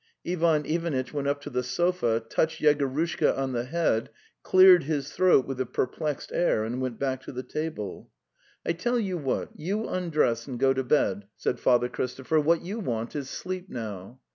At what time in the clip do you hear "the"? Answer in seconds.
1.51-1.61, 3.51-3.65, 7.31-7.43, 11.61-11.61